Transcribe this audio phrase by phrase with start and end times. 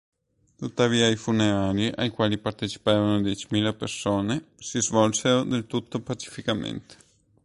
[0.57, 6.95] Tuttavia, i funerali, ai quali parteciparono diecimila persone; si svolsero del tutto pacificamente.